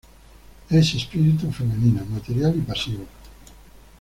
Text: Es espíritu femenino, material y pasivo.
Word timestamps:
Es 0.71 0.95
espíritu 0.95 1.51
femenino, 1.51 2.03
material 2.05 2.55
y 2.57 2.61
pasivo. 2.61 3.05